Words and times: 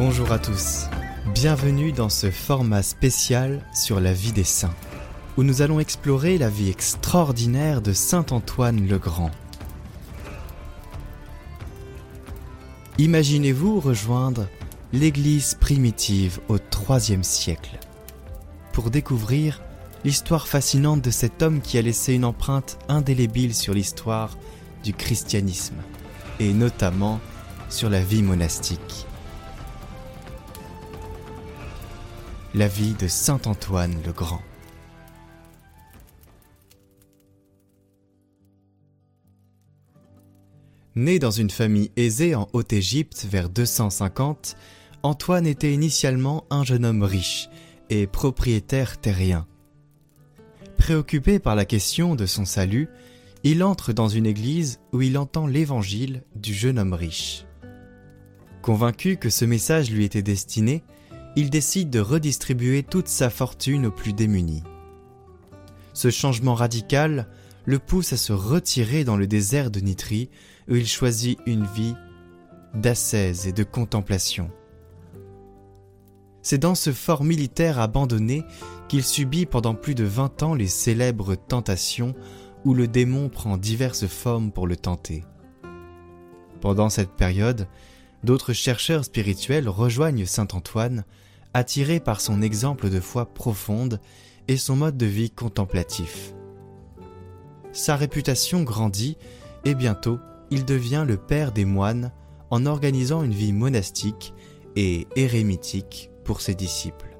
Bonjour 0.00 0.30
à 0.30 0.38
tous, 0.38 0.86
bienvenue 1.34 1.90
dans 1.90 2.08
ce 2.08 2.30
format 2.30 2.84
spécial 2.84 3.66
sur 3.74 3.98
la 3.98 4.12
vie 4.12 4.30
des 4.30 4.44
saints, 4.44 4.76
où 5.36 5.42
nous 5.42 5.60
allons 5.60 5.80
explorer 5.80 6.38
la 6.38 6.48
vie 6.48 6.70
extraordinaire 6.70 7.82
de 7.82 7.92
Saint 7.92 8.24
Antoine 8.30 8.86
le 8.86 8.96
Grand. 8.98 9.32
Imaginez-vous 12.98 13.80
rejoindre 13.80 14.46
l'Église 14.92 15.54
primitive 15.54 16.38
au 16.48 16.58
IIIe 16.58 17.24
siècle 17.24 17.80
pour 18.72 18.92
découvrir 18.92 19.60
l'histoire 20.04 20.46
fascinante 20.46 21.02
de 21.02 21.10
cet 21.10 21.42
homme 21.42 21.60
qui 21.60 21.76
a 21.76 21.82
laissé 21.82 22.14
une 22.14 22.24
empreinte 22.24 22.78
indélébile 22.88 23.52
sur 23.52 23.74
l'histoire 23.74 24.38
du 24.84 24.94
christianisme 24.94 25.82
et 26.38 26.52
notamment 26.52 27.18
sur 27.68 27.90
la 27.90 28.00
vie 28.00 28.22
monastique. 28.22 29.07
La 32.54 32.66
vie 32.66 32.94
de 32.94 33.08
Saint 33.08 33.42
Antoine 33.44 33.94
le 34.06 34.10
Grand. 34.10 34.40
Né 40.96 41.18
dans 41.18 41.30
une 41.30 41.50
famille 41.50 41.90
aisée 41.96 42.34
en 42.34 42.48
Haute-Égypte 42.54 43.26
vers 43.30 43.50
250, 43.50 44.56
Antoine 45.02 45.46
était 45.46 45.74
initialement 45.74 46.44
un 46.48 46.64
jeune 46.64 46.86
homme 46.86 47.02
riche 47.02 47.50
et 47.90 48.06
propriétaire 48.06 48.98
terrien. 48.98 49.46
Préoccupé 50.78 51.40
par 51.40 51.54
la 51.54 51.66
question 51.66 52.14
de 52.14 52.24
son 52.24 52.46
salut, 52.46 52.88
il 53.44 53.62
entre 53.62 53.92
dans 53.92 54.08
une 54.08 54.26
église 54.26 54.80
où 54.94 55.02
il 55.02 55.18
entend 55.18 55.46
l'évangile 55.46 56.22
du 56.34 56.54
jeune 56.54 56.78
homme 56.78 56.94
riche. 56.94 57.44
Convaincu 58.62 59.18
que 59.18 59.28
ce 59.28 59.44
message 59.44 59.90
lui 59.90 60.06
était 60.06 60.22
destiné, 60.22 60.82
il 61.38 61.50
décide 61.50 61.88
de 61.88 62.00
redistribuer 62.00 62.82
toute 62.82 63.06
sa 63.06 63.30
fortune 63.30 63.86
aux 63.86 63.92
plus 63.92 64.12
démunis. 64.12 64.64
Ce 65.92 66.10
changement 66.10 66.56
radical 66.56 67.28
le 67.64 67.78
pousse 67.78 68.12
à 68.12 68.16
se 68.16 68.32
retirer 68.32 69.04
dans 69.04 69.16
le 69.16 69.28
désert 69.28 69.70
de 69.70 69.78
Nitrie 69.78 70.30
où 70.68 70.74
il 70.74 70.88
choisit 70.88 71.38
une 71.46 71.64
vie 71.64 71.94
d'ascèse 72.74 73.46
et 73.46 73.52
de 73.52 73.62
contemplation. 73.62 74.50
C'est 76.42 76.58
dans 76.58 76.74
ce 76.74 76.92
fort 76.92 77.22
militaire 77.22 77.78
abandonné 77.78 78.42
qu'il 78.88 79.04
subit 79.04 79.46
pendant 79.46 79.76
plus 79.76 79.94
de 79.94 80.02
vingt 80.02 80.42
ans 80.42 80.56
les 80.56 80.66
célèbres 80.66 81.36
tentations 81.36 82.16
où 82.64 82.74
le 82.74 82.88
démon 82.88 83.28
prend 83.28 83.58
diverses 83.58 84.08
formes 84.08 84.50
pour 84.50 84.66
le 84.66 84.74
tenter. 84.74 85.22
Pendant 86.60 86.88
cette 86.88 87.12
période, 87.12 87.68
d'autres 88.24 88.52
chercheurs 88.52 89.04
spirituels 89.04 89.68
rejoignent 89.68 90.26
Saint 90.26 90.48
Antoine, 90.52 91.04
attirés 91.54 92.00
par 92.00 92.20
son 92.20 92.42
exemple 92.42 92.90
de 92.90 93.00
foi 93.00 93.26
profonde 93.26 94.00
et 94.48 94.56
son 94.56 94.76
mode 94.76 94.96
de 94.96 95.06
vie 95.06 95.30
contemplatif. 95.30 96.34
Sa 97.72 97.96
réputation 97.96 98.62
grandit 98.62 99.16
et 99.64 99.74
bientôt 99.74 100.18
il 100.50 100.64
devient 100.64 101.04
le 101.06 101.16
père 101.16 101.52
des 101.52 101.64
moines 101.64 102.12
en 102.50 102.66
organisant 102.66 103.22
une 103.22 103.34
vie 103.34 103.52
monastique 103.52 104.32
et 104.76 105.06
érémitique 105.16 106.10
pour 106.24 106.40
ses 106.40 106.54
disciples. 106.54 107.18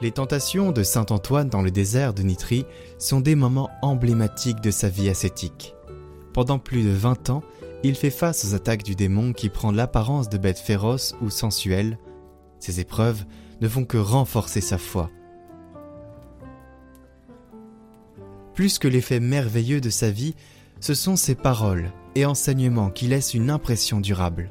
Les 0.00 0.12
tentations 0.12 0.72
de 0.72 0.82
Saint 0.82 1.06
Antoine 1.10 1.48
dans 1.48 1.62
le 1.62 1.70
désert 1.70 2.14
de 2.14 2.22
Nitrie 2.22 2.66
sont 2.98 3.20
des 3.20 3.34
moments 3.34 3.70
emblématiques 3.80 4.60
de 4.60 4.70
sa 4.70 4.88
vie 4.88 5.08
ascétique. 5.08 5.74
Pendant 6.32 6.58
plus 6.58 6.82
de 6.82 6.90
20 6.90 7.30
ans, 7.30 7.42
il 7.84 7.96
fait 7.96 8.10
face 8.10 8.46
aux 8.46 8.54
attaques 8.54 8.82
du 8.82 8.96
démon 8.96 9.34
qui 9.34 9.50
prend 9.50 9.70
l'apparence 9.70 10.30
de 10.30 10.38
bêtes 10.38 10.58
féroces 10.58 11.14
ou 11.20 11.28
sensuelles. 11.28 11.98
Ces 12.58 12.80
épreuves 12.80 13.24
ne 13.60 13.68
font 13.68 13.84
que 13.84 13.98
renforcer 13.98 14.62
sa 14.62 14.78
foi. 14.78 15.10
Plus 18.54 18.78
que 18.78 18.88
l'effet 18.88 19.20
merveilleux 19.20 19.82
de 19.82 19.90
sa 19.90 20.10
vie, 20.10 20.34
ce 20.80 20.94
sont 20.94 21.16
ses 21.16 21.34
paroles 21.34 21.92
et 22.14 22.24
enseignements 22.24 22.90
qui 22.90 23.06
laissent 23.06 23.34
une 23.34 23.50
impression 23.50 24.00
durable. 24.00 24.50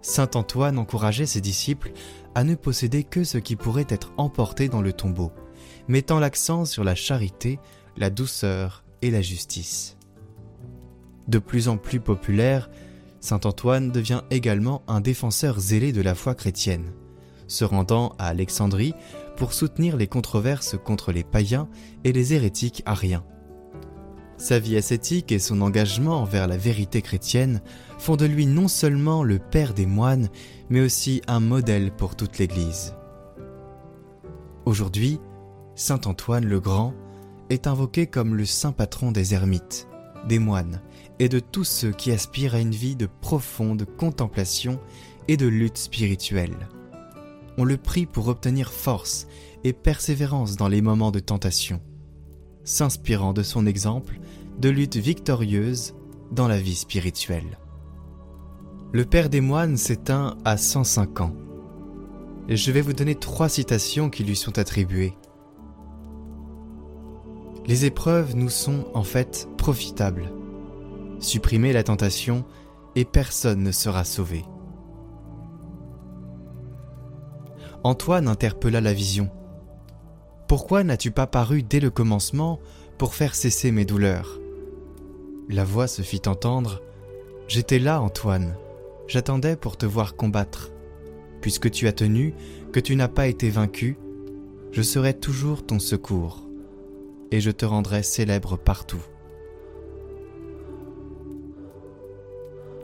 Saint 0.00 0.30
Antoine 0.34 0.78
encourageait 0.78 1.26
ses 1.26 1.40
disciples 1.40 1.90
à 2.36 2.44
ne 2.44 2.54
posséder 2.54 3.02
que 3.02 3.24
ce 3.24 3.38
qui 3.38 3.56
pourrait 3.56 3.86
être 3.88 4.12
emporté 4.18 4.68
dans 4.68 4.82
le 4.82 4.92
tombeau, 4.92 5.32
mettant 5.88 6.20
l'accent 6.20 6.64
sur 6.64 6.84
la 6.84 6.94
charité, 6.94 7.58
la 7.96 8.10
douceur 8.10 8.84
et 9.02 9.10
la 9.10 9.20
justice. 9.20 9.97
De 11.28 11.38
plus 11.38 11.68
en 11.68 11.76
plus 11.76 12.00
populaire, 12.00 12.70
Saint 13.20 13.40
Antoine 13.44 13.90
devient 13.90 14.22
également 14.30 14.82
un 14.88 15.00
défenseur 15.00 15.60
zélé 15.60 15.92
de 15.92 16.00
la 16.00 16.14
foi 16.14 16.34
chrétienne, 16.34 16.92
se 17.46 17.64
rendant 17.64 18.14
à 18.18 18.28
Alexandrie 18.28 18.94
pour 19.36 19.52
soutenir 19.52 19.96
les 19.96 20.06
controverses 20.06 20.76
contre 20.82 21.12
les 21.12 21.24
païens 21.24 21.68
et 22.04 22.12
les 22.12 22.34
hérétiques 22.34 22.82
ariens. 22.86 23.24
Sa 24.38 24.60
vie 24.60 24.76
ascétique 24.76 25.32
et 25.32 25.40
son 25.40 25.60
engagement 25.60 26.22
envers 26.22 26.46
la 26.46 26.56
vérité 26.56 27.02
chrétienne 27.02 27.60
font 27.98 28.14
de 28.14 28.24
lui 28.24 28.46
non 28.46 28.68
seulement 28.68 29.24
le 29.24 29.40
père 29.40 29.74
des 29.74 29.86
moines, 29.86 30.28
mais 30.70 30.80
aussi 30.80 31.22
un 31.26 31.40
modèle 31.40 31.90
pour 31.90 32.14
toute 32.14 32.38
l'Église. 32.38 32.94
Aujourd'hui, 34.64 35.18
Saint 35.74 36.00
Antoine 36.06 36.44
le 36.44 36.60
Grand 36.60 36.94
est 37.50 37.66
invoqué 37.66 38.06
comme 38.06 38.36
le 38.36 38.44
saint 38.44 38.72
patron 38.72 39.10
des 39.10 39.34
ermites, 39.34 39.87
des 40.26 40.38
moines 40.38 40.80
et 41.18 41.28
de 41.28 41.40
tous 41.40 41.64
ceux 41.64 41.92
qui 41.92 42.10
aspirent 42.10 42.54
à 42.54 42.60
une 42.60 42.74
vie 42.74 42.96
de 42.96 43.08
profonde 43.20 43.84
contemplation 43.96 44.80
et 45.28 45.36
de 45.36 45.46
lutte 45.46 45.78
spirituelle. 45.78 46.68
On 47.56 47.64
le 47.64 47.76
prie 47.76 48.06
pour 48.06 48.28
obtenir 48.28 48.72
force 48.72 49.26
et 49.64 49.72
persévérance 49.72 50.56
dans 50.56 50.68
les 50.68 50.80
moments 50.80 51.10
de 51.10 51.20
tentation 51.20 51.80
s'inspirant 52.68 53.32
de 53.32 53.42
son 53.42 53.66
exemple 53.66 54.20
de 54.58 54.68
lutte 54.68 54.96
victorieuse 54.96 55.94
dans 56.30 56.48
la 56.48 56.60
vie 56.60 56.74
spirituelle. 56.74 57.58
Le 58.92 59.04
Père 59.04 59.30
des 59.30 59.40
moines 59.40 59.76
s'éteint 59.76 60.36
à 60.44 60.56
105 60.56 61.20
ans. 61.22 61.34
Je 62.48 62.70
vais 62.70 62.80
vous 62.80 62.92
donner 62.92 63.14
trois 63.14 63.48
citations 63.48 64.10
qui 64.10 64.24
lui 64.24 64.36
sont 64.36 64.58
attribuées. 64.58 65.14
Les 67.68 67.84
épreuves 67.84 68.34
nous 68.34 68.48
sont 68.48 68.86
en 68.94 69.02
fait 69.02 69.46
profitables. 69.58 70.32
Supprimez 71.20 71.74
la 71.74 71.82
tentation 71.82 72.46
et 72.96 73.04
personne 73.04 73.62
ne 73.62 73.72
sera 73.72 74.04
sauvé. 74.04 74.42
Antoine 77.84 78.26
interpella 78.26 78.80
la 78.80 78.94
vision. 78.94 79.28
Pourquoi 80.48 80.82
n'as-tu 80.82 81.10
pas 81.10 81.26
paru 81.26 81.62
dès 81.62 81.78
le 81.78 81.90
commencement 81.90 82.58
pour 82.96 83.14
faire 83.14 83.34
cesser 83.34 83.70
mes 83.70 83.84
douleurs? 83.84 84.40
La 85.50 85.64
voix 85.64 85.88
se 85.88 86.00
fit 86.00 86.22
entendre. 86.26 86.80
J'étais 87.48 87.78
là, 87.78 88.00
Antoine. 88.00 88.56
J'attendais 89.08 89.56
pour 89.56 89.76
te 89.76 89.84
voir 89.84 90.16
combattre. 90.16 90.70
Puisque 91.42 91.70
tu 91.70 91.86
as 91.86 91.92
tenu, 91.92 92.32
que 92.72 92.80
tu 92.80 92.96
n'as 92.96 93.08
pas 93.08 93.26
été 93.26 93.50
vaincu, 93.50 93.98
je 94.72 94.80
serai 94.80 95.12
toujours 95.12 95.66
ton 95.66 95.78
secours, 95.78 96.47
et 97.30 97.40
je 97.40 97.50
te 97.50 97.64
rendrai 97.64 98.02
célèbre 98.02 98.56
partout. 98.56 99.02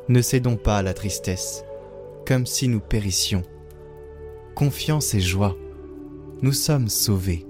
Ne 0.09 0.21
cédons 0.21 0.57
pas 0.57 0.79
à 0.79 0.83
la 0.83 0.93
tristesse, 0.93 1.65
comme 2.27 2.45
si 2.45 2.69
nous 2.69 2.81
périssions. 2.81 3.43
Confiance 4.55 5.15
et 5.15 5.21
joie, 5.21 5.57
nous 6.43 6.53
sommes 6.53 6.89
sauvés. 6.89 7.47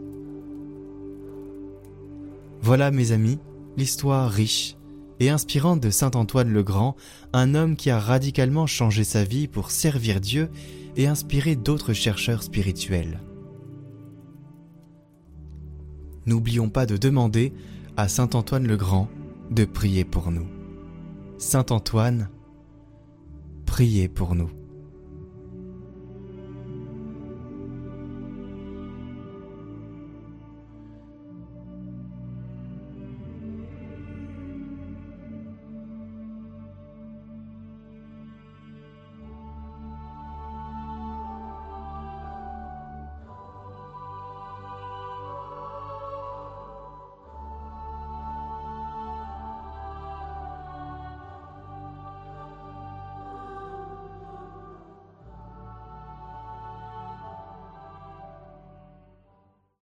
Voilà, 2.62 2.90
mes 2.90 3.12
amis, 3.12 3.38
l'histoire 3.76 4.30
riche 4.30 4.76
et 5.20 5.30
inspirante 5.30 5.80
de 5.80 5.90
Saint 5.90 6.12
Antoine 6.14 6.50
le 6.50 6.62
Grand, 6.62 6.96
un 7.32 7.54
homme 7.54 7.76
qui 7.76 7.90
a 7.90 7.98
radicalement 7.98 8.66
changé 8.66 9.04
sa 9.04 9.24
vie 9.24 9.48
pour 9.48 9.70
servir 9.70 10.20
Dieu 10.20 10.48
et 10.96 11.06
inspirer 11.06 11.56
d'autres 11.56 11.92
chercheurs 11.92 12.42
spirituels. 12.42 13.20
N'oublions 16.26 16.68
pas 16.68 16.86
de 16.86 16.96
demander 16.96 17.52
à 17.96 18.08
Saint 18.08 18.30
Antoine 18.34 18.66
le 18.66 18.76
Grand 18.76 19.08
de 19.50 19.64
prier 19.64 20.04
pour 20.04 20.30
nous. 20.30 20.46
Saint 21.38 21.66
Antoine, 21.70 22.28
priez 23.66 24.08
pour 24.08 24.34
nous. 24.34 24.50